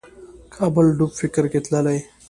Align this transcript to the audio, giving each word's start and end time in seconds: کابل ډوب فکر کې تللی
کابل 0.55 0.85
ډوب 0.97 1.11
فکر 1.21 1.43
کې 1.51 1.59
تللی 1.65 1.99